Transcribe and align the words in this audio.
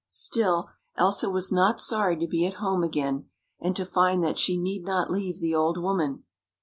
Still, 0.09 0.69
Elsa 0.97 1.29
was 1.29 1.51
not 1.51 1.79
sorry 1.79 2.17
to 2.17 2.25
be 2.25 2.43
at 2.47 2.55
home 2.55 2.81
again, 2.81 3.29
and 3.59 3.75
to 3.75 3.85
find 3.85 4.23
that 4.23 4.39
she 4.39 4.59
need 4.59 4.83
not 4.83 5.11
leave 5.11 5.39
the 5.39 5.53
old 5.53 5.77
woman. 5.77 6.23